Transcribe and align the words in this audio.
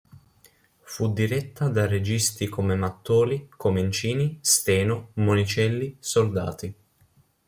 Fu 0.79 1.13
diretta 1.13 1.69
da 1.69 1.85
registi 1.85 2.47
come 2.49 2.73
Mattoli, 2.73 3.47
Comencini, 3.55 4.39
Steno, 4.41 5.11
Monicelli, 5.13 5.95
Soldati. 5.99 6.73